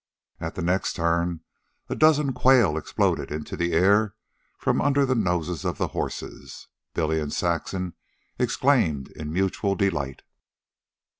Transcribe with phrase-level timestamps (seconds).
[0.39, 1.41] At the next turn
[1.87, 4.15] a dozen quail exploded into the air
[4.57, 6.65] from under the noses of the horses.
[6.95, 7.93] Billy and Saxon
[8.39, 10.23] exclaimed in mutual delight.